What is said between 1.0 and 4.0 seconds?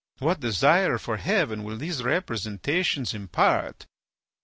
heaven will these representations impart?